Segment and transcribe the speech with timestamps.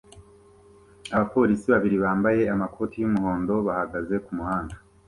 [1.15, 4.75] Abapolisi babiri bambaye amakoti y'umuhondo bahagaze kumuhanda